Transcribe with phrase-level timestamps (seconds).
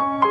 [0.00, 0.29] 皆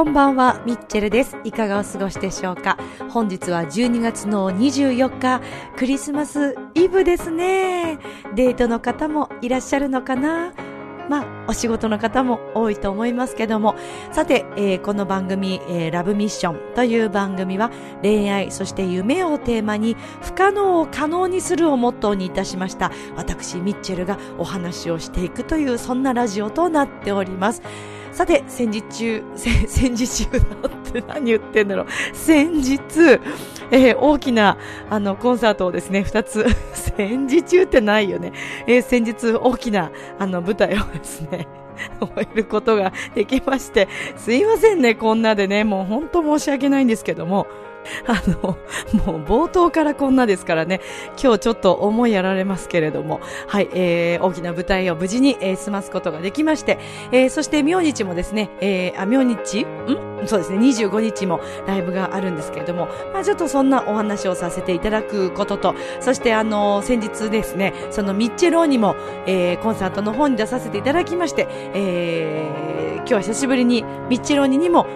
[0.00, 1.36] こんばんは、ミッチェルです。
[1.44, 2.78] いかがお過ごしでしょうか？
[3.10, 5.42] 本日は12月の24日、
[5.76, 7.98] クリスマスイブですね。
[8.34, 10.54] デートの方もいらっしゃるのかな？
[11.10, 13.74] まあ、お仕事の方も多いと思いますけども。
[14.10, 17.70] さて、えーこの番組、えーラブミッションという番組は、
[18.00, 22.90] 恋愛、そして夢をテーマに、不可能を可能にするをモットーにいたしました。
[23.16, 27.60] 私、ミッチェルがお話をしていくという、そんなラジオとなっております。
[28.12, 31.86] さて、戦時中、戦時中だって何言ってんだろう。
[32.12, 32.78] 先日、
[33.70, 34.58] えー大きな、
[34.90, 38.32] あの、コンサートをですね、二つ、 戦時中ってないよね。
[38.66, 41.46] えー先日大きな、あの、舞台をですね、
[42.00, 47.46] 終えることができまして、すいませんね、こんなでね、もう本当申し訳ないんですけども、
[48.06, 48.56] あの、
[49.06, 50.80] もう冒頭からこんなですからね、
[51.22, 56.78] 今日ちょっと思いやられますけれども、はい、えー、大きな舞台を無事に、えー済ますことができまして、
[57.12, 59.62] えーそして明日もですね、えー、あ、明日？
[59.62, 59.66] ん？
[60.26, 74.86] そうですね、25日もライブがあるんですけれども、まあちょっとそんなお話をさせていただくことと、そしてあの、先日ですね、そのミッチェローにも、えーコンサートの方に出させていただきまして、えー今日は久しぶりにミッチェローニにも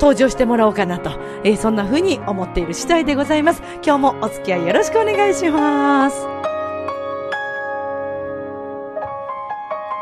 [0.00, 1.10] 登場してもらおうかなと、
[1.44, 3.62] えーそんな風に思っている次第でございます。
[3.84, 6.26] 今日もお付き合いよろしくお願いします。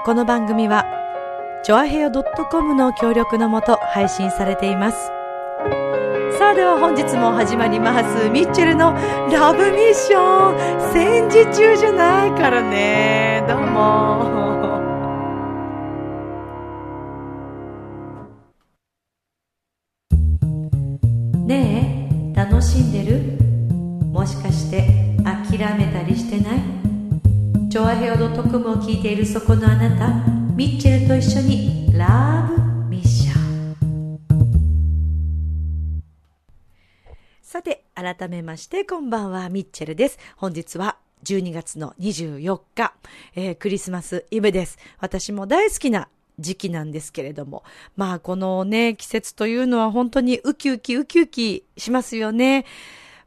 [0.04, 0.86] この番組は、
[1.64, 5.10] チョアヘヨ .com の協力のもと配信されています。
[6.38, 8.30] さあでは本日も始まります。
[8.30, 8.92] ミッチェルの
[9.32, 10.92] ラブミッション。
[10.92, 13.44] 戦時中じゃないからね。
[13.48, 14.47] どうも。
[22.58, 23.38] 楽しんでる？
[24.10, 26.60] もしかして諦めたりしてない？
[27.70, 33.76] チョアヘオドトコムを聞いているそこのあなた、ミッチェルと一緒にラブミッション。
[37.42, 40.18] さて、改めまして、こんばんは、ミッチェルです。
[40.36, 42.92] 本日は12月の24日、
[43.36, 44.78] えークリスマスイブです。
[44.98, 46.08] 私も大好きな
[46.38, 47.65] 時期なんですけれども、
[47.97, 52.65] まあこのね、季節というのは本当にウキウキウキウキしますよね。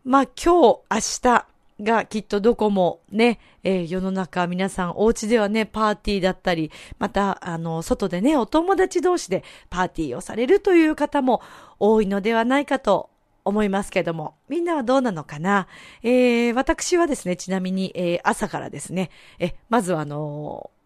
[0.03, 1.45] まあ今日、明日
[1.81, 11.41] がきっとどこもね、えー世の中皆さんお家ではね、パーティーだったり、またあの、外でね、お友達同士でパーティーをされるという方も
[11.79, 13.09] 多いのではないかと
[13.43, 15.67] 思いますけども、みんなはどうなのかな？
[16.03, 20.80] えー私はですね、ちなみに、えー朝からですね、え、まずはあのー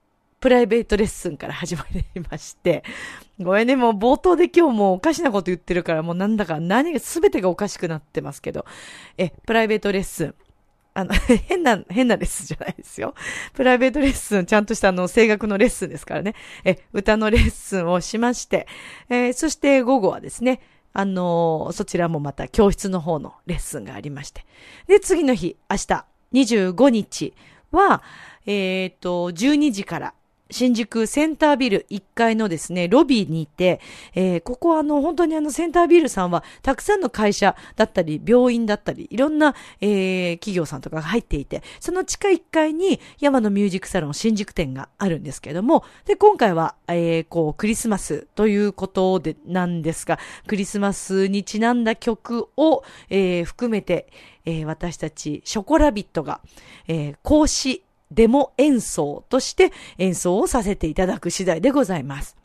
[0.46, 2.84] プライベートレッスンから始まりまして、
[3.40, 8.64] ごめんね、もう冒頭で今日もうおかしなこと言ってるから、もうなんだか何が全てがおかしくなってますけど、
[9.18, 10.36] え、プライベートレッスン。
[10.94, 11.16] あの、
[11.48, 13.16] 変な、変なレッスンじゃないですよ。
[13.56, 16.36] プライベートレッスン、ちゃんとしたあの、声楽のレッスンですからね。
[16.64, 18.68] え、歌のレッスンをしまして、
[19.10, 20.62] えーそして午後はですね、
[20.94, 24.46] あのーそちらもまた教室の方のレッスンがありまして。
[24.86, 27.34] で、次の日、明日、25日
[27.72, 28.04] は、
[28.46, 30.14] えっ、と、12時から、
[30.52, 33.82] 新宿センタービル1階のですね、ロビーにいて、
[34.14, 54.08] えーここはあの、本当にあの、センタービルさんは、たくさんの会社だったり、病院だったり、いろんな、えー企業さんとかが入っていて、その地下1階に、山のミュージックサロン新宿店があるんですけれども、で、今回は、えーこう、クリスマスということで、なんですが、クリスマスにちなんだ曲を、えー含めて、
[54.46, 56.42] えー私たち、ショコラビットが、
[56.88, 62.36] えー講師デモ演奏として演奏をさせていただく次第でございます。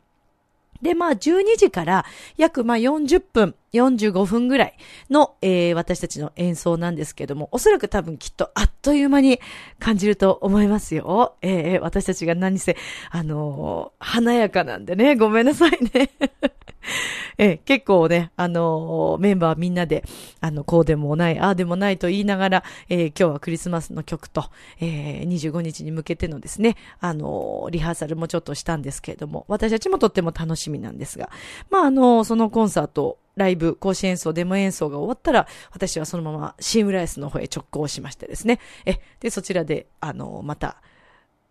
[0.81, 2.05] で、まあ、12時から
[2.37, 4.77] 約まあ40分、45分ぐらい
[5.09, 9.39] の、えー私たちの演奏なんですけども、おそらく多分きっとあっという間に
[9.79, 11.35] 感じると思いますよ。
[11.41, 12.75] えー私たちが何せ、
[13.09, 16.09] あのー華やかなんでね、ごめんなさいね。
[17.37, 20.03] え結構ね、あのーメンバーみんなで、
[20.41, 24.45] あの、こうでもない、ああでもないと言いながら、えー今日はクリスマスの曲と、
[24.79, 31.29] えー25日に向けてのですね、あのリハーサルもちょっとしたんですけれども、私たちもとっても楽しみなんですが、
[31.69, 40.81] まあ、あのそのコンサート、ライブ、講師演奏、デモ演奏が終わったら、私はそのままシームライスの方へ直行しましてですね、え、で、そちらで、あのまた、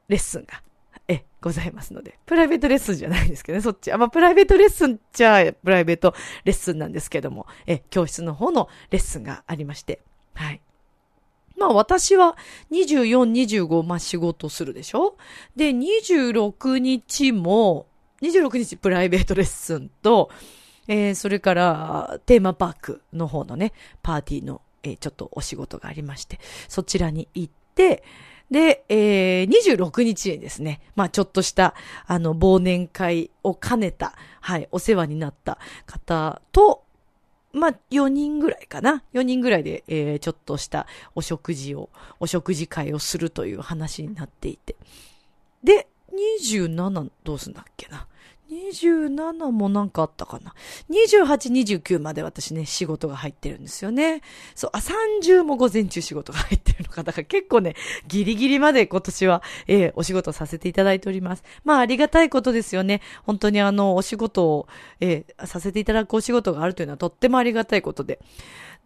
[0.09, 0.63] レッスンが、
[1.09, 2.19] え、ございますので。
[2.27, 3.91] プライベートレッスンじゃないんですけどね、そっち。
[3.93, 10.03] あ、まあ、プライベートレッスンじゃ、プライベートレッスンなんですけども、え、教室の方のレッスンがありまして。
[10.35, 10.61] はい。
[11.57, 12.37] まあ私は
[12.71, 13.31] 24、
[13.67, 15.17] 25、まあ仕事するでしょ？
[15.57, 17.87] で、26日も、
[18.23, 20.31] 26日プライベートレッスンと、
[20.91, 23.73] えー、それからテーマパークの方のね、
[24.03, 28.03] パーティーの、えー、ちょっとお仕事がありまして、そちらに行って、
[28.51, 31.75] で、えー、26日にですね、まあちょっとした、
[32.09, 36.83] あの、忘年会を兼ねた、はい、お世話になった方と、
[37.53, 39.05] まあ、4人ぐらいかな。
[39.13, 41.89] 4人ぐらいで、えー、ちょっとしたお食事を、
[42.19, 44.75] お食事会をするという話になっていて。
[45.63, 48.09] で、27どうすんだっけな。
[48.51, 50.55] 27もなんかあったかな。
[50.91, 54.23] 28、29まで私ね、仕事が入ってるんですよね。
[54.57, 57.05] そう、あ、30も午前中仕事が入ってるのか。
[57.05, 57.77] だから結構ね、
[58.09, 61.45] ギリギリまで今年は、えー、お仕事させていただいております。
[61.65, 63.03] まあ、ありがたいことですよね。
[63.25, 64.67] 本当にあの、お仕事を、
[65.01, 68.19] えー、させていただくお仕事があるというのはとってもありがたいことで。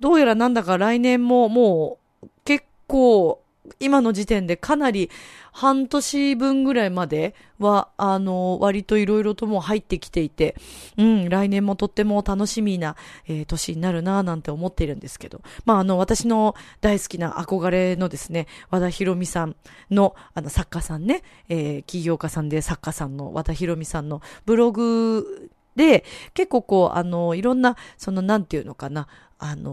[0.01, 3.44] どうやらなんだか来年ももう、結構、
[3.81, 5.11] 今の時点でかなり
[5.53, 10.57] 半年分ぐらいまでは、あの、割といろいろとも入ってきていて、
[10.99, 12.97] うん、来年もとっても楽しみな、
[13.27, 19.57] えー、年になるなぁなんて思っているんですけど、まあ、あの、私の大好きな憧れのですね、和田博美さん
[19.91, 26.05] の、あの、作家さんね、えー、起業家さんで作家さんの和田博美さんのブログで、
[26.35, 29.73] 結構こう、あの、いろんな、その、なんていうのかな、あの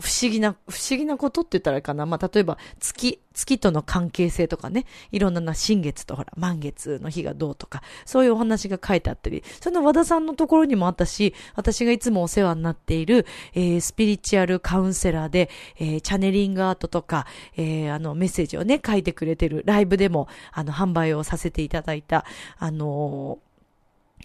[0.00, 2.06] 不思議な、不思議なことって言ったらいいかな。
[2.06, 22.24] まあ、例えば、月、月との関係性とかね、いろんなな、新月とほら、満月の日がどうとか、そういうお話が書いてあったり、その和田さんのところにもあったし、私がいつもお世話になっている、えー、スピリチュアルカウンセラーで、えー、チャネリングアートとか、えー、あの、メッセージをね、書いてくれてる、ライブでも、あの、販売をさせていただいた、
[22.58, 23.51] あのー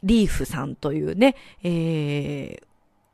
[0.04, 2.64] リーフさんというね、えー、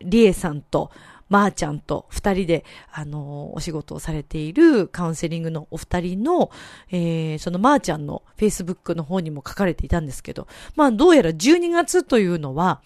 [0.01, 0.91] リエさんと、
[1.29, 6.51] まーちゃんと二人で、あの、お仕事をされているカウンセリングのお二人の、
[6.91, 12.81] えー、そのまーちゃんのフェイスブックの方にも書かれていたんですけど、まあ、どうやら12月というのは、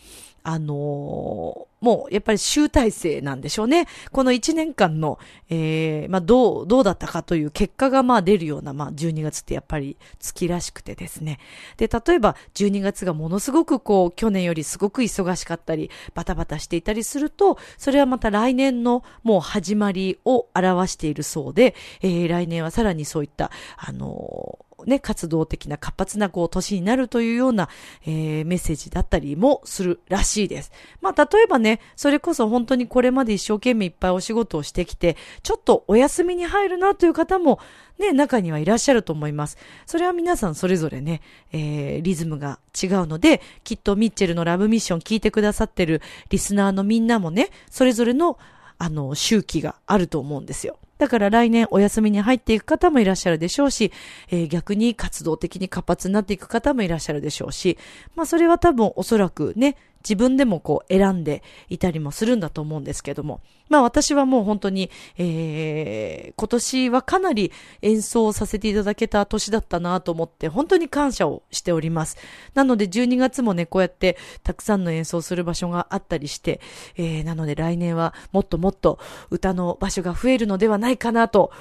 [0.49, 3.85] あのー、もうやっぱり集大成なんでしょうね。
[4.13, 11.39] この1年間の、えー、まあどう、どうだったかという結果がまあ出るような、まあ12月ってやっぱり月らしくてですね。
[11.75, 27.69] で、例えば12月がものすごくこう、去年よりすごく忙しかったり、バタバタしていたりすると、それはまた来年のもう始まりを表しているそうで、えー、来年はさらにそういった、あのーね、活動的な活発なこう年になるというような、
[28.05, 30.71] えー、メッセージだったりもするらしいです。
[31.01, 37.59] まあ、例えばね、それこそ本当にこれまで一生懸命いっぱいお仕事をしてきて、ちょっとお休みに入るなという方も、
[37.97, 39.57] ね、中にはいらっしゃると思います。
[39.85, 41.21] それは皆さんそれぞれね、
[41.51, 48.37] えー、リズムが違うので、きっとミッチェルのラブミッション聞いてくださってるリスナーのみんなもね、それぞれの、
[48.77, 50.77] あの、周期があると思うんですよ。
[50.97, 53.91] だから来年お休みに入っていく方もいらっしゃるでしょうし、
[54.29, 57.77] えー、逆に活動的に活発になっていく方もいらっしゃるでしょうし、
[58.15, 59.77] まあそれは多分おそらくね、
[60.07, 63.41] 自分でもこう選んでいたりもするんだと思うんですけども。
[63.69, 67.51] まあ私はもう本当に、えー、今年はかなり
[67.81, 72.17] 演奏させていただけた年だったなと思って本当に感謝をしております。
[72.53, 76.61] なので12月もね、こうやってたくさんの演奏する場所があったりして、
[76.95, 78.99] えー、なので来年はもっともっと
[79.29, 81.51] 歌の場所が増えるのではないかなと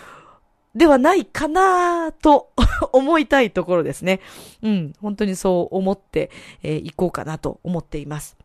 [0.76, 2.50] ではないかなと
[2.92, 4.20] 思いたいところですね。
[4.62, 6.30] うん、本当にそう思って、
[6.62, 8.36] えー、こうかなと思っています。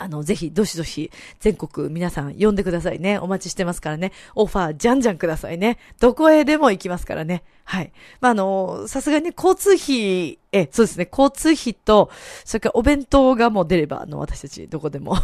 [0.00, 3.18] あの、ぜひ、どしどし、全国皆さん呼んでくださいね。
[3.18, 4.12] お待ちしてますからね。
[4.34, 5.76] オファー、じゃんじゃんくださいね。
[6.00, 7.44] どこへでも行きますからね。
[7.64, 7.92] はい。
[8.22, 12.10] まあ、あの、さすがに、交通費、え、そうですね、交通費と、
[12.46, 15.16] それからお弁当がもう出れば、あの、私たち、どこでも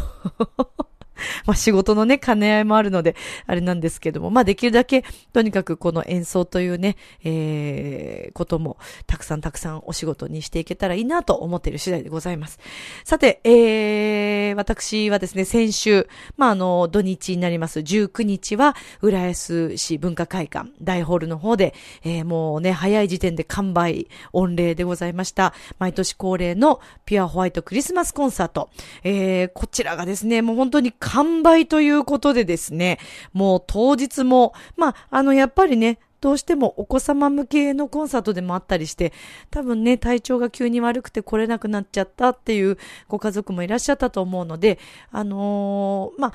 [1.45, 12.59] まあ仕事のね、兼ね合いもあるので、あれなんですけども、まあできるだけ、とにかくこの演奏というね、えー、ことも、たくさんたくさんお仕事にしていけたらいいなと思っている次第でございます。
[13.03, 16.07] さて、えー、私はですね、先週、
[16.37, 25.53] まああの、土日になります19日は、浦安市文化会館大ホールの方で、えー、もうね、早い時点で完売、御礼でございました。
[25.79, 28.69] 毎年恒例のピュアホワイトクリスマスコンサート。
[29.03, 32.99] えー、こちらがですね、もう本当に完売ということでですね、
[33.31, 39.13] もう当日も、まあ、あの、やっぱりね、どうしてもお子様向けのコンサートでもあったりして、
[39.49, 44.79] 多分ね、体調が急に悪くて来れなくなっちゃったっていうご家族もいらっしゃったと思うので、
[45.11, 46.33] あのー、まあ、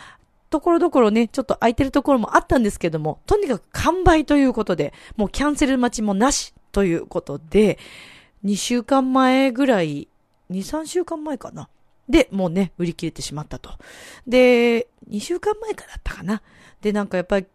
[0.48, 7.78] ところどころね、ちょっと空いてるところもあったんですけども、とにかく完売ということで、もうキャンセル待ちもなしということで、
[8.44, 10.08] 2週間前ぐらい、
[10.50, 11.68] 2、3週間前かな。
[12.12, 13.70] で、もうね、売り切れてしまったと。
[14.26, 16.42] で、2週間前からだったかな。
[16.82, 17.46] で、なんかやっぱり、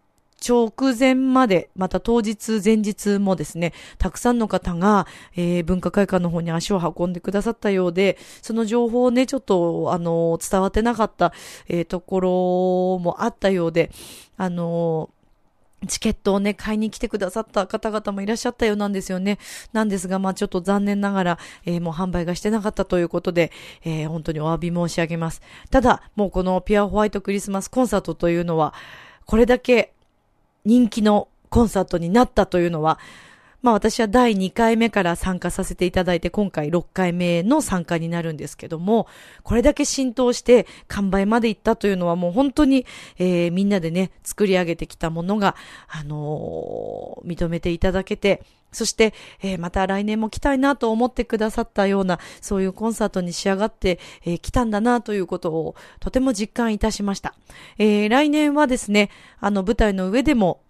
[0.48, 11.34] 直前まで、また当日、前日もですね、たくさんの方が、えー、文化会館の方に足を運んでくださったようで、その情報をね、ちょっと、あの、伝わってなかった、
[11.68, 12.20] えー、とこ
[12.98, 13.92] ろもあったようで、
[14.38, 15.12] あの、
[15.86, 19.38] チケットをね、買いに来てくださった方々もいらっしゃったようなんですよね。
[19.74, 23.52] なんですが、まあちょっと残念ながら、えー、もう販売がしてなかったということで、
[23.84, 25.42] えー、本当にお詫び申し上げます。
[25.70, 28.74] ただ、もうこのピュアホワイトクリスマスコンサートというのは、
[29.26, 29.94] これだけ
[30.66, 32.98] 人気のコンサートになったというのは、
[33.68, 39.08] まあ私は第2回目から参加させていただいて、今回6回目の参加になるんですけども、
[39.44, 42.86] これだけ浸透して完売まで行ったというのはもう本当に、
[43.18, 45.58] えー、みんなでね、作り上げてきたものが、
[45.90, 57.36] あのー、認めていただけて、そして、えー、また来年も来たいなと思ってくださったような、そういうコンサートに仕上がって、えー、たんだなということをとても実感いたしました。
[57.78, 59.10] えー、来年はですね、
[59.42, 60.62] あの舞台の上でも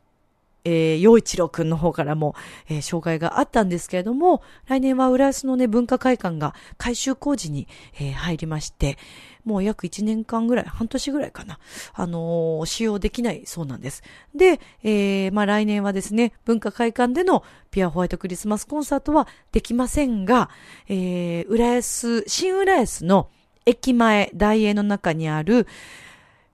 [0.67, 2.35] えー、洋一郎くんの方からも、
[2.67, 8.97] えー、紹介があったんですけれども、来年は浦安のね、文化会館が改修工事に、えー、入りまして、
[9.45, 11.57] もう約1年間ぐらい、半年ぐらいかな、
[11.93, 14.03] あのー、使用できないそうなんです。
[14.35, 20.49] で、えー、まあ来年はですね、文化会館でのピアホワイトクリスマスコンサートはできませんが、
[20.89, 23.29] えー、浦安、新浦安の
[23.65, 25.65] 駅前、大英の中にある、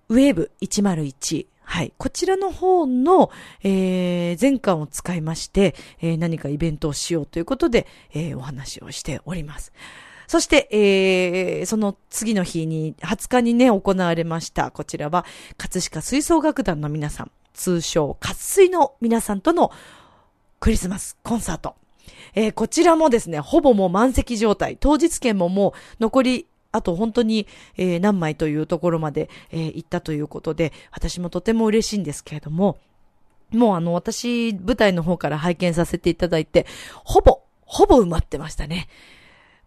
[0.09, 1.93] ウェーブ101、はい。
[1.97, 3.31] こちらの方の、
[3.63, 9.73] えー、全館を使いまして、えー、何かイベントをしようということで、えー、お話をしております。
[10.27, 14.69] そして、えー、その次の日に、20日にね、行われました。
[14.69, 15.25] こちらは、
[15.57, 19.71] 葛飾吹奏楽団の皆さん、通称、活水の皆さんとの
[20.59, 21.73] クリスマスコンサート。
[22.35, 24.77] えー、こちらもですね、ほぼもう満席状態。
[24.79, 32.77] 当日券ももう残りあと本当に、えー、何枚というところまで、えー、行ったということで、私もとても嬉しいんですけれども、
[33.51, 36.65] もうあの、私、舞台の方から拝見させていただいて、
[37.03, 38.87] ほぼ、ほぼ埋まってましたね。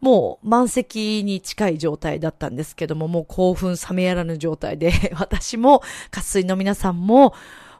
[0.00, 7.34] もう満席に近い状態だったんですけども、もう興奮冷めやらぬ状態で、 私も、渇水の皆さんも、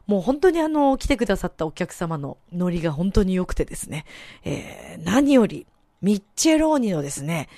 [0.07, 4.05] もう本当にあの、来てくださったお客様のノリが本当に良くてですね、
[4.45, 5.67] えー、何より、
[6.01, 7.49] ミッチェローニのですね、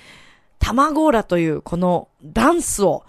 [0.60, 3.04] タマゴーラというこのダンスを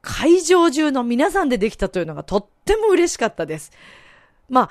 [0.00, 3.72] 会場中の皆さんでできたというのがとっても嬉しかったです。
[4.48, 4.70] まあ、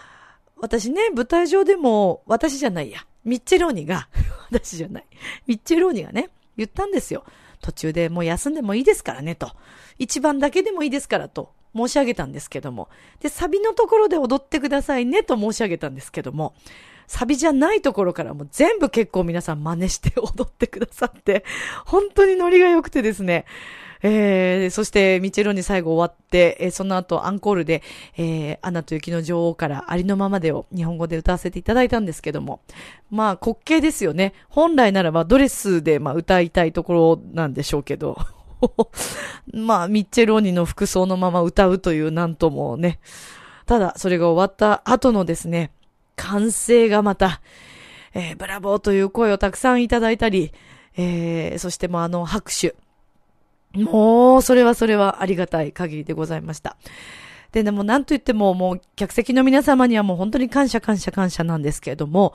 [0.56, 4.08] 私ね、舞台上でも、私じゃないや、ミッチェローニが、
[4.50, 5.06] 私じゃない、
[5.46, 7.26] ミッチェローニがね、言ったんですよ。
[7.62, 9.52] 途中でもう休んでもいいですからね、と。
[10.00, 12.88] 一番だけでもいいですから、と申し上げたんですけども。
[13.20, 16.54] で、サビのところで踊ってくださいね、と申し上げたんですけども。
[17.08, 21.44] サビじゃないところからも全部結構皆さん真似して踊ってくださって、
[21.86, 23.46] 本当にノリが良くてですね。
[24.08, 27.82] えー、そして、ミチェロに最後終わって、えー、その後アンコールで、
[28.18, 32.62] えー、アナと雪の女王からありのままでを日本語で歌わせていただいたんですけども、
[33.10, 34.34] まあ、滑稽ですよね。
[34.48, 38.18] 本来ならばドレスで、まあ、歌いたいところなんでしょうけど、
[39.54, 43.00] まあ、ミッチェローニの服装のまま歌うというなんともね。
[43.66, 45.72] ただ、それが終わった後のですね、
[46.16, 47.42] 歓声がまた、
[48.14, 50.52] えー、ブラボーという声をたくさんいただいたり、
[50.98, 52.76] えー、そしてもうあの拍手。
[53.74, 56.78] もう、それはそれはありがたい限りでございました。
[57.52, 62.34] で、でもなんと言ってももう客席の皆様にはもう本当に感謝感謝感謝なんですけれども、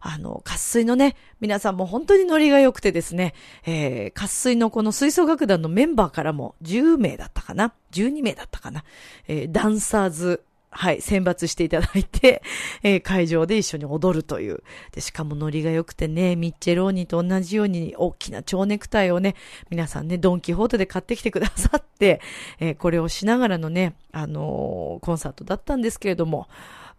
[0.00, 3.34] あの、渇水のね、皆さんも本当にノリが良くてですね、
[3.66, 8.84] えー、渇水のこの吹奏楽団のメンバーからも10名だったかな ?12 名だったかな？
[9.26, 12.42] えー、ダンサーズはい、選抜していただいて、
[12.82, 14.62] えー、会場で一緒に踊るという。
[14.92, 19.34] で、しかもノリが良くてね、ミッチェローニと同じように大きな蝶ネクタイをね、
[19.70, 22.20] 皆さんね、ドンキホーテで買ってきてくださって、
[22.60, 26.48] えー、これをしながらのね、あのー、コンサートだったんですけれども、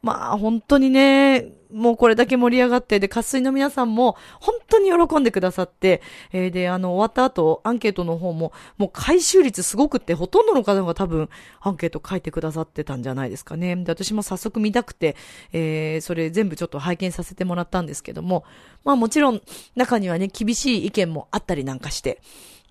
[0.02, 6.02] まあ、本当にね、もうこれだけ盛り上がって、で、渇水の皆さんも本当に喜んでくださって、
[6.32, 11.30] えー、で、あの、終わった後、アンケートの方も、もう回収率すごくって、ほとんどの方が多分、
[11.60, 13.76] アンケート書いてくださってたんじゃないですかね。
[13.76, 15.16] で、私も早速見たくて、
[15.54, 18.46] えー、それ全部ちょっと拝見させてもらったんですけども、
[18.84, 19.42] まあもちろん、
[19.76, 22.20] 中にはね、厳しい意見もあったりなんかして、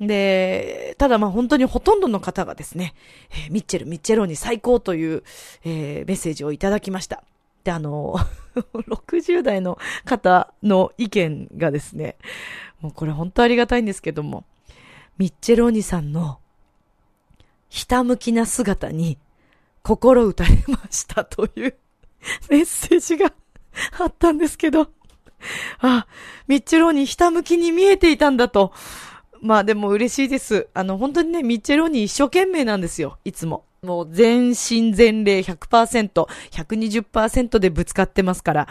[0.00, 2.95] で、ただまあ本当にほとんどの方がですね、
[3.31, 5.25] えー、ミッチェル、ミッチェローに最高という、
[5.64, 7.25] えー、メッセージをいただきました。
[7.64, 8.17] で、あの、
[8.88, 12.17] 60代の方の意見がですね、
[12.81, 14.45] もうこれ本当ありがたいんですけども、
[15.19, 16.38] ミッチェローニさんの
[17.69, 19.19] ひたむきな姿に
[19.83, 21.76] 心打たれましたという
[22.49, 23.33] メッセージが
[23.99, 24.90] あったんですけど、
[25.81, 26.07] あ、
[26.47, 28.73] ミッチェローニひたむきに見えていたんだと、
[29.40, 30.68] まあでも嬉しいです。
[30.75, 33.64] あの、本当にね、ミッチェローニ一生懸命なんですよ、いつも。
[33.83, 38.68] もう全身全霊100%、120%でぶつかってますから、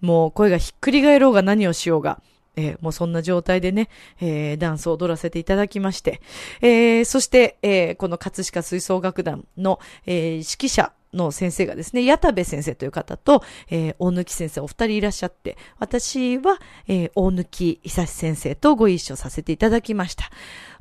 [0.00, 2.20] もう声がひっくり返ろうが何をしようが、
[2.56, 3.88] えーもうそんな状態でね、
[4.20, 6.20] えーダンスを踊らせていただきまして、
[6.60, 20.30] えーそして、えこの葛飾吹奏楽団の、え指揮者の先生がですね、矢田部先生という方と、えー大貫先生お二人いらっしゃって、私は、えー大貫久志先生とご一緒させていただきました。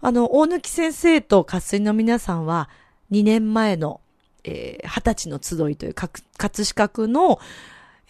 [0.02, 2.70] あの、大貫先生と活水の皆さんは、
[3.12, 4.02] 2年前の、
[4.44, 7.40] えー二十歳の集いというか葛飾区の、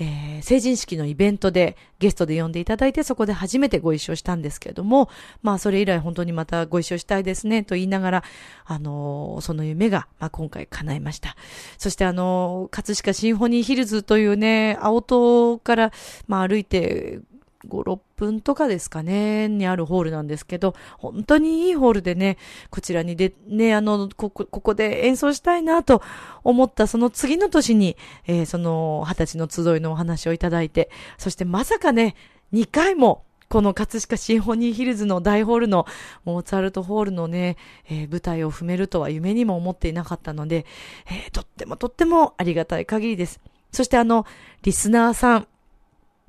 [0.01, 5.07] えー成人式のイベントでゲストで呼んでいただいて、そこで初めてご一緒したんですけれども、
[5.43, 8.23] まあそれ以来本当にまたご一緒したいですね、と言いながら、
[8.65, 11.35] あのーその夢が、まあ今回叶いました。
[11.77, 15.91] そしてあのー葛飾シンフォニーヒルズというね、青戸から、
[16.27, 17.19] まあ歩いて、
[17.67, 22.37] 5、6分とかですかね、にあるホールなんですけど、本当にいいホールでね、
[22.69, 26.01] こちらにで、ね、あの、ここ、ここで演奏したいなと
[26.43, 32.15] 思ったその次の年に、えーその、二十歳の集いのお話をいただいて、そしてまさかね、
[32.53, 35.85] 2回も、この葛飾シンフォニーヒルズの大ホールの
[36.23, 37.57] モーツァルトホールのね、
[37.89, 40.65] えー舞台を踏めるとは夢にも思っていなかったので、
[41.07, 43.41] えーとってもとってもありがたい限りです。
[43.73, 44.25] そしてあの、
[44.63, 45.47] リスナーさん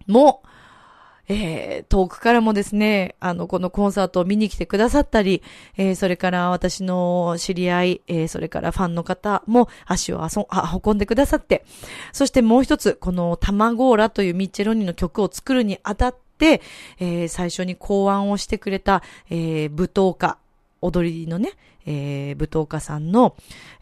[0.08, 0.42] も、
[1.28, 5.42] えー遠くからもですね、あの、このコンサートを見に来てくださったり、
[5.76, 11.64] えーそれから私の知り合い、えーそれからファンの方も足をあそあ運んでくださって、
[12.12, 16.60] そしてもう一つ、このタマゴーラというミッチェロニの曲を作るにあたって、
[16.98, 20.38] えー最初に考案をしてくれた、えー舞踏家、
[20.82, 21.52] 踊りのね、
[21.86, 23.36] えー舞踏家さんの、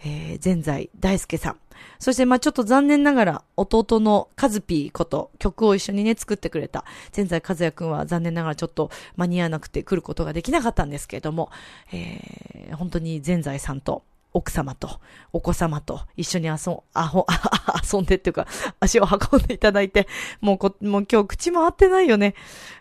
[0.05, 1.57] えー、前在大輔さん。
[1.99, 6.85] そして、まあちょっと残念ながら、弟のカズピーこと曲を一緒にね、作ってくれた、
[7.17, 11.51] 前在和也くんは残念ながらちょっと間に合わなくて来ることができなかったんですけれども、
[11.93, 15.01] えー本当に前在さんと、奥様と
[15.33, 17.27] お子様と一緒に遊ん、あほ、
[17.93, 18.47] 遊んでっていうか、
[18.79, 20.07] 足を運んでいただいて、
[20.41, 22.35] もうこ、もう今日口回ってないよね。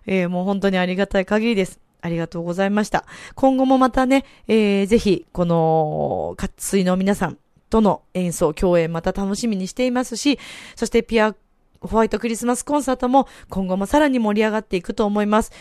[0.06, 1.80] えーもう本当にありがたい限りです。
[2.02, 3.06] ありがとうございました。
[3.36, 7.38] 今後もまたね、えーぜひ、この、活水の皆さん
[7.70, 10.40] との演奏、共演また楽しみにしていますし、
[10.76, 11.36] そしてピア、
[11.82, 15.52] ホワイトクリスマスコンサートも今後もさらに盛り上がっていくと思います。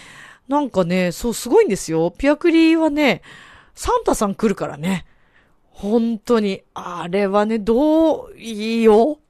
[0.49, 2.13] なんかね、そう、すごいんですよ。
[2.17, 3.23] ピアクリーはね、
[3.75, 5.07] サンタさん来るからね。
[5.71, 6.63] 本当に。
[6.75, 9.21] あれはね、どう、いいよ。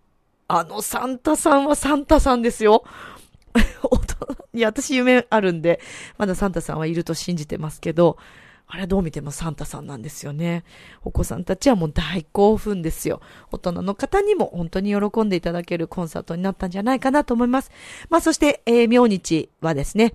[0.50, 2.84] あのサンタさんはサンタさんですよ。
[3.82, 5.80] 大人いや、私夢あるんで、
[6.16, 8.18] まだサンタさんはいると信じてますけど、
[8.70, 10.62] あれどう見てもサンタさんなんですよね。
[11.02, 13.22] お子さんたちはもう大興奮ですよ。
[13.50, 17.70] 大人の方にも本当に喜んでいただけるコンサートになったんじゃないかなと思います。
[18.10, 20.12] まあそして、えー、明日はですね、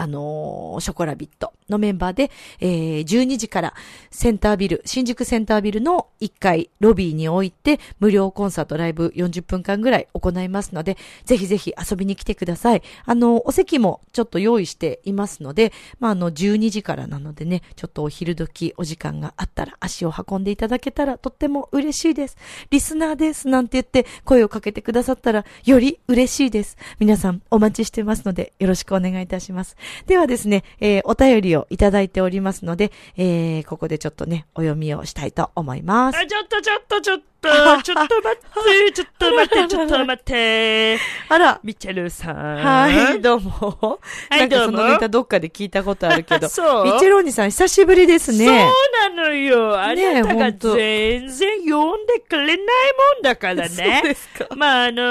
[0.00, 3.74] あのーショコラビットのメンバーで、えー12時から
[4.10, 12.82] センタービル、新宿センタービルの1階ロビーに置いて無料コンサートライブ40分間ぐらい行いますので、ぜひぜひ遊びに来てください。
[13.04, 22.36] あの、お席もちょっと用意していますので、まあ、あの、12時からなのでね、ちょっとお昼時お時間があったら足を運んでいただけたらとっても嬉しいです。
[22.70, 26.76] リスナーですなんて言って声をかけてくださったらより嬉しいです。
[26.98, 29.76] 皆さんお待ちしてますのでよろしくお願いいたします。
[30.06, 36.18] ではですね、えーお便りをいただいておりますので、えーここでちょっとね、お読みをしたいと思います。
[36.18, 40.98] あ、ちょっとちょっとちょっとと、ちょっと待って、 ちょっと待って、ちょっと待って。
[41.28, 42.56] あら、ミッチェルさん。
[42.56, 43.98] はい、どうも。
[44.30, 46.48] はいなんかそどうものネタどっかで聞いたことあるけど。
[46.48, 48.46] そうミッチェローニさん久しぶりですね。
[48.46, 49.80] そうなのよ。
[49.80, 52.62] あなたが全然呼んでくれないも
[53.20, 54.00] んだからそうね。
[54.04, 54.46] ですか。
[54.54, 55.02] まあ、あの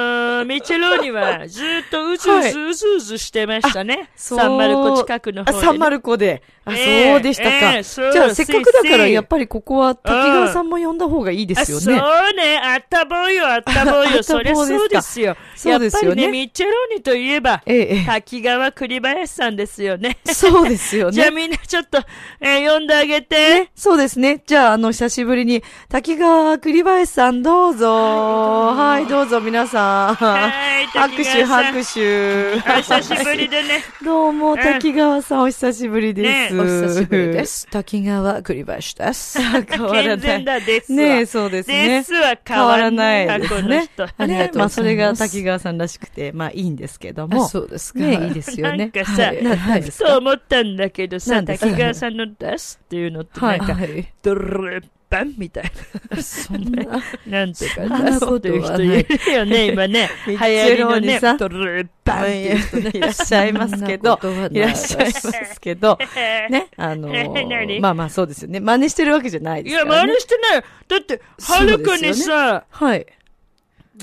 [0.42, 4.10] ーミチェローニはずっとうずうずうずうずしてましたね。
[4.16, 5.64] そうサンマルコ近くのあ、方で、ね。
[5.66, 6.44] サンマルコで。
[6.66, 8.12] あ、ええそうでしたか。
[8.12, 12.00] じゃあ、せっかくだから、やっぱりここは滝川さんも呼んだ方がいいですよね。
[12.30, 14.24] うね、あったぼうよ、あったぼうよ。
[14.24, 15.36] そりゃそうですよ。
[15.56, 20.18] そうですよねやっぱりね、ミッチェローニといえば、ええ、え滝川栗林さんですよね。
[20.28, 20.34] え。
[20.34, 21.36] そうですよ じゃあね。
[21.36, 22.00] みんなちょっと、
[22.40, 23.70] えー呼んであげて。
[23.76, 24.42] そうですね。
[24.46, 27.88] じゃあ、あの、久しぶりに、滝川栗林さんどうぞ。
[28.76, 30.16] はい、どうぞ皆さん。
[30.16, 30.52] は
[30.82, 32.54] い、拍手、拍手。
[32.56, 33.84] お久しぶりでね。
[34.04, 36.56] どうも、滝川さん、お久しぶりです。。
[36.56, 39.40] ねお久しぶりです滝川栗林です。
[39.42, 40.20] 変わら健ない。
[40.20, 40.98] 全だですわ。
[40.98, 42.16] ねえ、そうですねで。
[42.16, 47.48] すは変変わらなないですねありがとうございまあ、それが滝川さんらしくて、まあ、いいんですけども。
[47.48, 48.00] そうですか。
[48.00, 48.78] ねいいですよね。
[48.78, 54.14] なんかさはいななんですそうか思ったんだけどさ、滝川さんの出すっていうのってはないんか、はい。
[54.22, 55.72] ドルルバンみたい
[56.22, 56.84] そんな。
[56.84, 57.04] な。
[57.28, 60.10] なんとかそんなことはないう人いるよね、 今ね。
[60.28, 62.92] 流行りのね、トルルバンっていう人ね。
[62.94, 64.20] いらっしゃいますけど、
[64.52, 65.98] いらっしゃいますけど、
[66.50, 67.80] ね、あの何？
[67.80, 68.60] まあまあそうですよね。
[68.60, 70.08] 真似してるわけじゃないいや、ですから、ね。
[70.08, 70.64] 真似してない。
[70.88, 73.06] だって、はるかにさ、はい。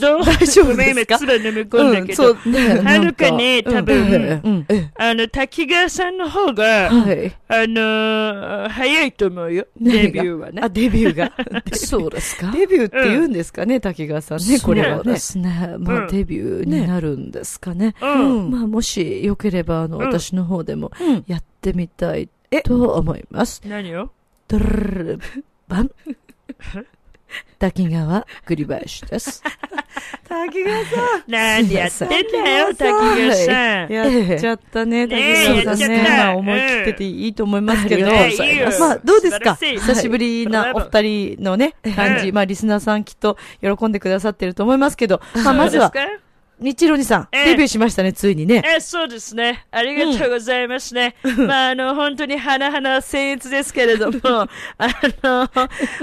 [0.00, 7.32] どう大丈夫ですかごめん今、つら眠込んだけど、そう、ねはるかに多分うん、うんあの、滝川さんの方が、はい。
[7.48, 9.66] あのー、早いと思うよ。
[9.80, 10.68] デビューはねあ、。
[10.68, 11.32] デビューが。
[11.74, 15.18] そうですかデビューって言うんですかね、滝川さんね、これはねそうで。
[15.18, 15.74] すね。
[15.78, 17.94] まあ、うんデビューになるんですかね。
[18.00, 18.50] うん。
[18.50, 23.60] まあ、もしよければ、あの、うん私の方でもうんやってみたいえと思います。
[23.66, 24.10] 何を
[24.48, 25.20] ドルルル
[25.68, 25.90] バン。
[27.58, 29.42] 滝川栗林です。
[30.28, 33.88] 滝川さなんでやってんだよ、滝滝川川さん。
[33.88, 33.92] ん。
[33.92, 36.04] やっちゃったね、滝川さんね。
[36.08, 38.06] まあ思い切ってていいと思いますけど。
[38.06, 39.54] まあ、どうですか？
[39.54, 42.28] 久しぶりなお二人のね、感じ。
[42.28, 45.92] うんまあ、リスナーさんきっと喜んでくださってると思いますけど、まあ、まずは、
[46.58, 48.62] 日チロニさん、ええデビューしましたね、ついにね。
[48.64, 49.66] え、そうですね。
[49.70, 51.14] ありがとうございますね。
[51.46, 54.18] まあ、あの、本当に花々僭越ですけれども、
[54.78, 54.88] あ
[55.22, 55.50] の、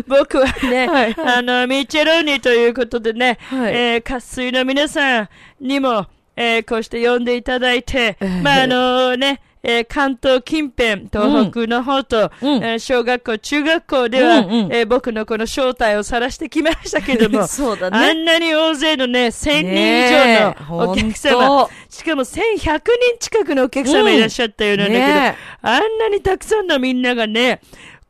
[0.07, 12.63] 僕はね、はいあの、ミチェローニということでね、はいえー、渇水の皆さんにも、えー、こうして呼んでいただいて、ええまあ、あのね、えー関東近辺、東北の方と、うん。
[12.63, 14.73] えー小学校、中学校では、うんうん。
[14.73, 22.81] えー僕のこの正体を晒してきましたけども、 そうだあんなに大勢のね、1000人以上のお客様と、しかも1100人
[23.19, 27.61] 近くのお客様いらっしゃったようなんだけど、ねあんなにたくさんのみんながね、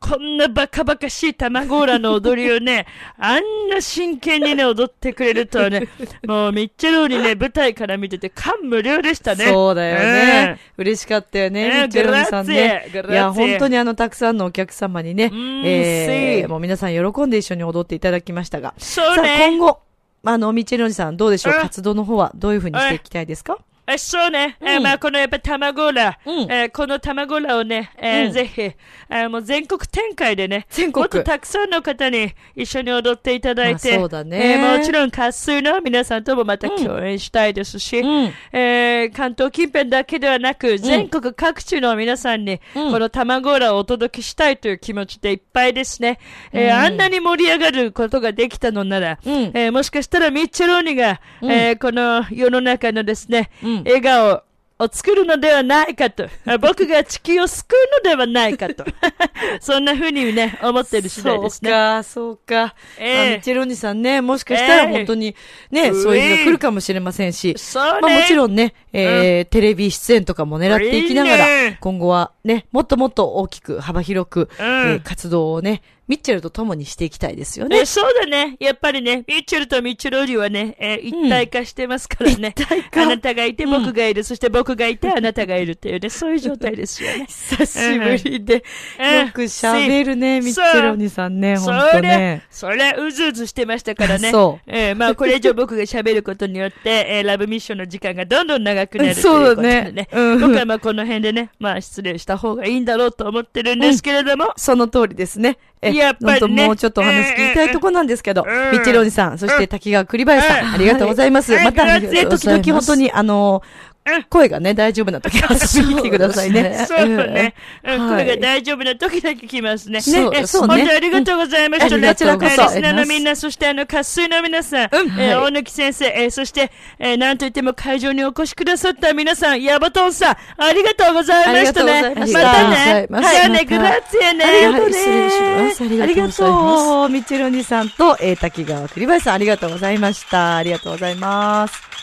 [0.06, 2.86] こんなバカバカしい卵ーラの踊りをね、
[3.18, 5.88] あんな真剣にね、踊ってくれるとはね、
[6.26, 9.46] もうミッチェローにね、舞台から見てて感無量でしたね。
[9.46, 10.58] そうだよね。
[10.76, 12.86] 嬉しかったよえね、えミッチェロニさんね。
[12.92, 18.74] いや、本当にあの、たくさんのお客様にねうん、えー、もう皆さん喜んで一緒に踊っていただきましたが。
[18.76, 19.58] そうさあ、今ね。
[19.58, 19.78] 後、
[20.26, 21.54] あの、ミッチェロニさんどうでしょう？
[21.54, 23.56] うん活動の方はどういうふうにしていきたいですか？
[23.86, 24.56] えそうね。
[24.62, 38.32] えうんまあ、このやっぱ卵ーラ、うんえーこの卵ーラをね、えーうんぜひ、えーもう全国展開でね、全国もっとたくさんの方に一緒に踊っていただいて、まあそうだねえーもちろん、活水の皆さんともまた共演したいですし、うん。
[38.52, 46.18] えー関東近辺だけではなく、全国各地の皆さんに、うんこの卵ーラをお届けしたいという気持ちでいっぱいですね。
[46.52, 54.42] えーうんあんなに盛り上がることができたのなら、うんえーもしかしたらミッチェローニが、うんえーこの世の中のですね、うん笑顔
[54.78, 58.84] を作るのではないかと、あ 僕が地球を救うのではないかと、
[59.60, 61.70] そんな風にね、思ってる次第ですね。
[61.70, 62.74] そうか、そうか。
[62.98, 63.16] ええ。
[63.16, 65.36] まあミッチェロニさんね、もしかしたら本当に
[65.70, 68.00] ね、ええそういう日が来るかもしれませんし、そうね。
[68.02, 71.78] まあもちろんね、えーテレビ出演とかも狙っていきながら、いいね。
[71.80, 74.66] 今後はね、もっともっと大きく幅広く、うん。
[74.66, 77.78] えー活動をね、ミッチェルと共にしていきたいですよね。
[77.78, 78.56] えそうだね。
[78.60, 82.54] やっぱりね、ミッチェルとミッチェローリはね、えー一体化してますからね。
[82.54, 87.26] 一体化あなたがいて僕がいる、そして僕がいてあなたがいるっていうね、そういう状態ですよね。
[87.26, 88.64] 久しぶりで、
[89.00, 94.30] うんよく喋るね、うんミッチェロニさんね、そほんとね。、そりゃ、うずうずしてましたからね。
[94.30, 99.92] そうえーまあ、これ以上僕が喋ることによって、えーラブミッションの時間がどんどん長くなるというそうことでだね。
[99.92, 104.52] ねうん僕はまあ、この辺でね、まあ、失礼した方がいいんだろうと思ってるんですけれども。
[104.56, 105.56] その通りですね。
[105.80, 106.66] えやっぱりね。
[106.66, 108.72] もうちょっとお話聞きたいとこなんですけど、うん。
[108.72, 110.74] ミッチェロニさん、そして滝川栗林さん、うん。
[110.74, 111.52] ありがとうございます。
[111.54, 111.64] はい。
[111.64, 113.93] また、時々本当に、あのうん、
[114.28, 116.84] 声がね、大丈夫な時は遊びに来てくださいね。
[116.86, 117.54] そうね。
[117.82, 118.06] うん。
[118.06, 118.24] はい。
[118.24, 119.92] これが大丈夫な時だけ来ますね。
[119.94, 120.00] ね
[120.34, 120.68] えそうね。
[120.68, 121.86] 本当にありがとうございました。
[121.88, 132.14] こちらリスナーのみんな、そしてあの、活水の皆さん、えー大貫先生、えーそして、えーなんといっても会場にお越しくださった皆さん、ヤバトンさん、ありがとうございましたね。
[132.14, 132.42] ました。
[132.42, 132.76] またね。
[132.76, 134.44] ありがとうございね、グラッツェね。
[134.44, 134.96] ありがとうね。
[134.96, 135.00] はい。
[135.00, 135.84] 失礼します。
[135.84, 136.42] ありがとうございます。
[136.42, 136.58] ありが
[136.92, 137.08] とう。
[137.08, 140.56] ミッチェロニさんと、えー、滝川栗林さん、ありがとうございました。
[140.56, 141.94] ありがとうございます。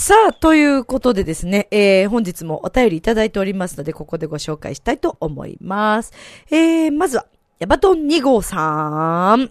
[0.00, 6.12] さあ、ということでですね、えー、本日もお便りいただいておりますので、ここでご紹介したいと思います。
[6.52, 7.26] えー、まずは、
[7.58, 9.50] ヤバトン2号さん、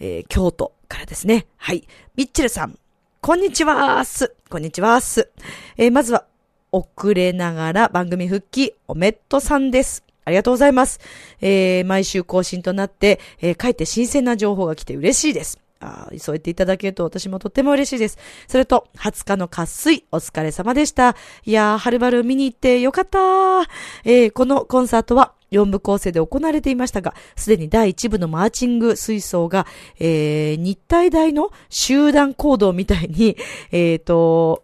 [0.00, 1.46] えー、京都からですね。
[1.56, 1.86] はい。
[2.16, 2.76] ミッチェルさん、
[3.20, 4.34] こんにちはーす。
[4.50, 5.30] こんにちはーす。
[5.76, 6.26] えー、まずは、
[6.72, 10.02] 遅れながら番組復帰、おめっとさんです。
[10.24, 10.98] ありがとうございます。
[11.40, 15.63] えー、毎週更新となって、えー、書いて新鮮な情報が来て嬉しいです。
[15.84, 18.18] あそう言っていただけると私もとっても嬉しいです。
[18.48, 21.14] それと、20日の渇水、お疲れ様でした。
[21.44, 23.66] いやー、はるばる見に行ってよかったー。
[24.04, 29.66] えー、このコンサートは、4部構成で行われていましたが、すでに第1部のマーチング吹奏が、
[29.98, 33.36] えー、日体大の集団行動みたいに、
[33.70, 34.62] えーと、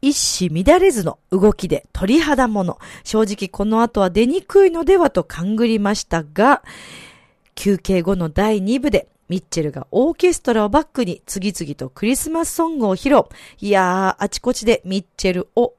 [0.00, 2.78] 一糸乱れずの動きで鳥肌もの。
[3.02, 6.62] 正直この後は出にくいのではと勘ぐりましたが、
[7.56, 13.24] 休憩後の第2部で、ミッチェルがオーケストラをバックに次々とクリスマスソングを披露。
[13.60, 15.74] いやー、あちこちでミッチェルを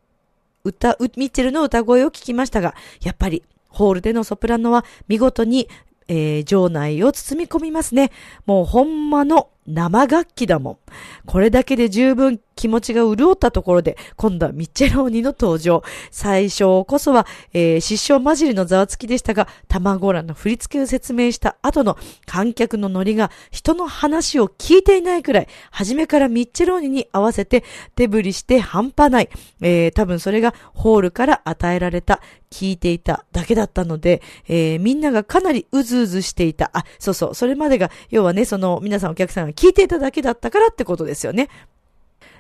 [0.63, 5.69] 歌、ミッチェルの歌声を聞きましたが、やっぱりホールでのソプラノは見事に、
[6.07, 8.11] えー、場内を包み込みますね。
[8.45, 10.77] もうほんまの生楽器だもん。
[11.25, 15.81] これだけで十分気持ちが潤ったところで、今度はミッチェローニの登場。
[16.11, 27.63] 最初こそは、えー、失笑混じりのざわつきでしたが、卵らの振り付けを説明した後の観客のノリが人の話を聞いていないくらい、初めからミッチェローニに合わせて
[27.95, 29.29] 手振りして半端ない。
[29.61, 32.19] えー、多分それがホールから与えられた、
[32.51, 36.71] 聞いていただけだったので、えー、みんながかなりうずうずしていた。
[36.73, 41.47] あ、そうそう、それまでが、要はね、その皆さんお客さんが聞いていただけだったからってことですよね。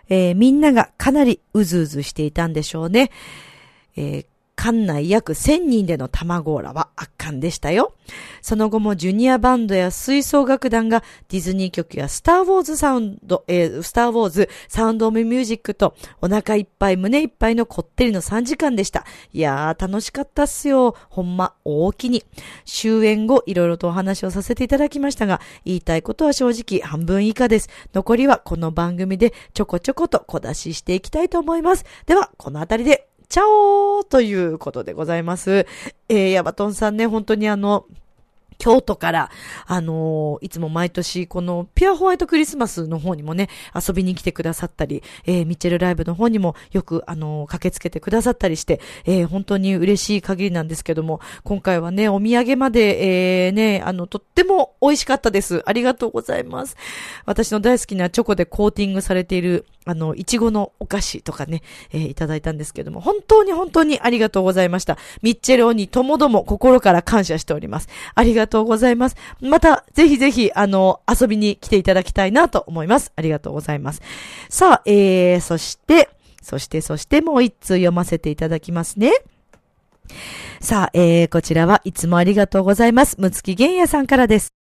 [0.09, 3.11] えー、みんながかなりうずうずしていたんでしょうね。
[3.95, 4.25] えー、
[4.59, 7.93] 館内約1000人での卵ーラは圧巻でしたよ。
[8.41, 19.05] その後もジュニアバンドや吹奏楽団がディズニー曲やスターウォーズサウンド、えー、スターウォーズサウンドオブミュージックとお腹いっぱい胸いっぱいのこってりの3時間でした。
[19.31, 20.93] いやー楽しかったっすよ。
[21.07, 22.25] ほんま大きに。
[22.65, 27.69] 終演後いろいろとお話をさせていただきましたが、言いたいことは正直半分以下です。
[27.93, 31.85] 残りはこの番組でちょこちょこと小出ししていきたいと思います。
[32.05, 35.67] では、このあたりでちゃおーということでございます。
[36.09, 37.85] えー、ヤバトンさんね、本当にあの、
[38.59, 39.31] 京都から、
[39.65, 55.63] あのー、いつも毎年このピュアホワイトクリスマスの方にもね、遊びに来てくださったり、えー、ミッチェルライブの方にもよく、あのー、駆けつけてくださったりして、えー、本当に嬉しい限りなんですけども、今回はね、お土産まで、えー、ね、あの、とっても美味しかったです。
[55.65, 56.75] ありがとうございます。
[57.25, 64.97] 私の大好きなチョコでコーティングされている、あの、いちごのお菓子とかね、えー、いただいたんですけども、本当に本当にありがとうございました。
[65.21, 67.87] ミッチェルにともども心から感謝しております。
[68.15, 69.15] ありがとうございます。
[69.39, 73.13] また、ぜひぜひ、あの、遊びに来ていただきたいなと思います。
[73.15, 74.01] ありがとうございます。
[74.49, 76.09] さあ、えー、そして、
[76.41, 79.13] そして、そしてもう一通読ませていただきますね。
[80.59, 83.15] さあ、えー、こちらはいつもありがとうございます。
[83.19, 84.58] むつきげんやさんからです。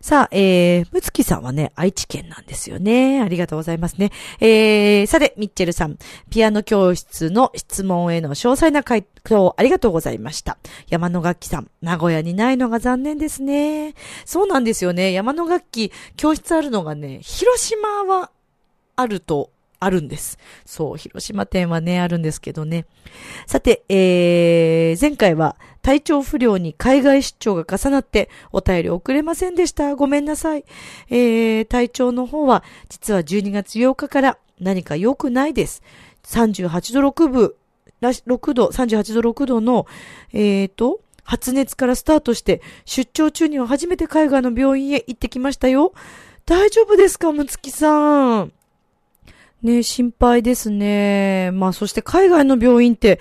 [0.00, 3.20] さあ、えー、むつきさんはね、愛知県なんですよね。
[3.20, 4.10] ありがとうございますね。
[4.40, 5.96] えー、さて、ミッチェルさん、
[6.30, 10.58] ピアノ教室の質問への詳細な回答ありがとうございました。
[10.88, 13.94] 山野楽器さん、名古屋にないのが残念ですね。
[14.24, 15.12] そうなんですよね。
[15.12, 18.30] 山野楽器、教室あるのがね、広島は
[18.96, 19.50] あると
[19.84, 20.38] あるんです。
[20.64, 22.86] そう、広島店はね、あるんですけどね。
[23.46, 29.96] さて、えー、前回は体調不良に海外出張が重なってお便り送れませんでした。
[29.96, 30.64] ごめんなさい。
[31.10, 35.82] えー、体調の方は実は12月8日から何か良くないです。
[36.24, 37.54] 38度6分、
[38.00, 39.86] 6度、38度6度の、
[40.32, 45.92] えーと、発熱からスタートして出張中には初めて海外の病院へ行ってきましたよ。
[46.46, 48.52] 大丈夫ですかむつきさん。
[49.62, 51.50] ね、心配ですね。
[51.52, 53.20] まあ、そして海外の病院って、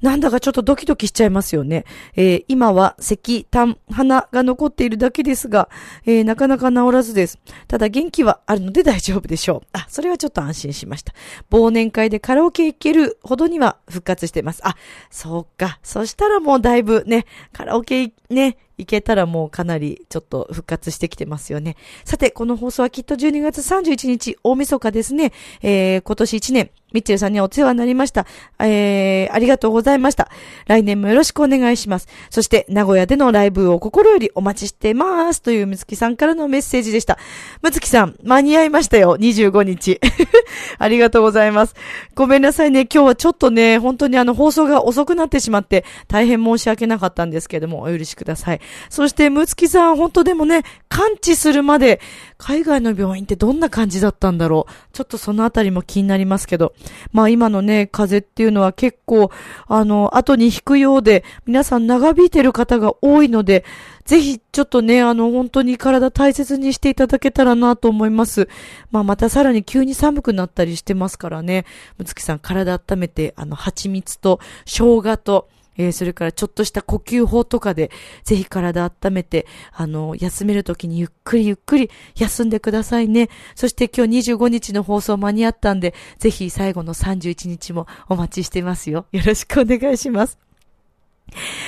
[0.00, 1.84] なんだかちょっとドキドキしちゃいますよね。
[2.14, 5.68] えー、今は咳、痰、鼻が残っているだけですが、
[6.06, 7.38] えー、なかなか治らずです。
[7.66, 9.68] ただ元気はあるので大丈夫でしょう。
[9.72, 11.12] あ、それはちょっと安心しました。
[11.50, 14.60] 忘年会でカラオケ行けるほどには復活してます。
[14.66, 14.76] あ、
[15.10, 15.80] そうか。
[15.82, 21.76] そしたらもうだいぶね、カラオケね、いけたらもうかなりちょっと復活してきてますよね。
[22.04, 25.32] さて、この放送はきっと12月31日大晦日ですね。
[25.60, 28.26] えー、今年1年、ミッチェルさんにはお世話になりました。
[28.60, 30.30] えー、ありがとうございました。
[30.66, 32.08] 来年もよろしくお願いします。
[32.30, 35.42] そして、名古屋でのライブを心よりお待ちしてます。
[35.42, 37.18] というむつきさんからのメッセージでした。
[37.60, 39.18] むつきさん、間に合いましたよ。
[39.18, 40.00] 25日。
[40.78, 41.74] ありがとうございます。
[42.14, 42.86] ごめんなさいね。
[42.92, 48.60] 今日はちょっとね、本当にあの放送が遅くなってしまって、大変申し訳なかったんですけども、お許しください。
[48.88, 52.00] そして、むつきさん、本当でもね、感知するまで、
[52.38, 54.72] 海外の病院ってどんな感じだったんだろう。
[54.92, 56.72] ちょっとそのあたりも気になりますけど。
[57.12, 59.30] まあ今のね、風邪っていうのは結構、
[59.66, 63.64] あの、後に引くようで、皆さん長引いてる方が多いので、
[64.04, 68.48] ぜひちょっとね、あの、本当に体大切にしていただけたらなと思います。
[68.90, 71.66] まあまたさらに急に寒くなったりしてますからね。
[71.98, 77.90] むつきさん体温めて、あの、蜂蜜と生姜と、えー、それからちょっとした呼吸法とかで、
[78.24, 83.30] ぜひ体温めて、あの、休めるときにゆっくりゆっくり休んでくださいね。
[83.54, 89.06] そして今日25日の放送間に合ったんで、ぜひ最後の31日もお待ちしてますよ。
[89.12, 90.47] よろしくお願いします。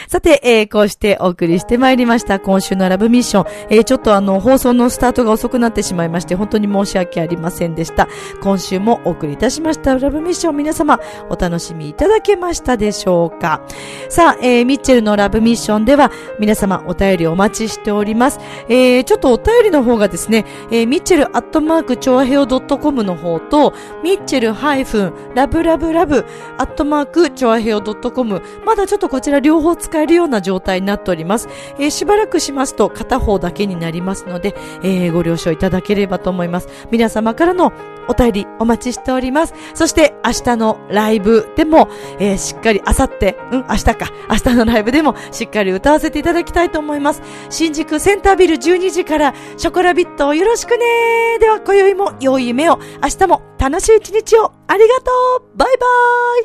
[0.08, 2.40] さて、えー、こうしてお送りしてまいりました。
[2.40, 3.46] 今週のラブミッション。
[3.70, 8.08] えー、ちょっとあの、放送のスタートが遅くなってしまいまして、本当に申し訳ありませんでした。
[8.42, 10.56] 今週もお送りいたしましたラブミッション。
[10.56, 13.60] 皆様、お楽しみいただけましたでしょうか？
[14.08, 18.40] さあ、えー、ミッチェルのラブミッションでは、皆様、お便りお待ちしております。
[18.68, 26.24] えー、ちょっとお便りの方がですね、えー、ミッチェルアットマーク、チョアヘオ .com の方と、ミッチェルハイフン、ラブラブラブ、
[26.58, 31.48] アットマーク、チョアヘオ .com、まだちょっとこちら両方使えるような状態になっております。
[31.80, 36.68] えーしばらくしますと片方だけになりますので、えーご了承いただければと思います。
[36.92, 37.72] 皆様からの
[38.06, 39.54] お便りお待ちしております。
[39.74, 41.88] そして明日のライブでも、
[42.20, 47.20] えーしっかり、あさって、うん、明日か、明日のライブでもしっかり歌わせていただきたいと思います。
[47.48, 55.10] 新宿センタービル12時からショコラビットをよろしくねでは、今宵も良い夢を、明日も楽しい一日を、ありがと
[55.40, 55.86] うバイバ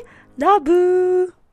[0.00, 1.45] イラブー